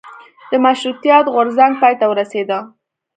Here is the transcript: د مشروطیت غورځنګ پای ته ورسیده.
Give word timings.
د 0.51 0.53
مشروطیت 0.65 1.25
غورځنګ 1.33 1.71
پای 1.81 1.93
ته 1.99 2.05
ورسیده. 2.11 2.57